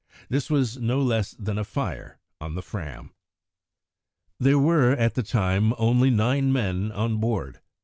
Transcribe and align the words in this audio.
This 0.29 0.49
was 0.49 0.79
no 0.79 0.99
less 0.99 1.35
than 1.37 1.59
a 1.59 1.63
fire 1.63 2.17
on 2.39 2.55
the 2.55 2.63
Fram. 2.63 3.11
There 4.39 4.57
were, 4.57 4.93
at 4.93 5.13
the 5.13 5.21
time, 5.21 5.75
only 5.77 6.09
nine 6.09 6.51
men 6.51 6.91
on 6.91 7.17
board. 7.19 7.59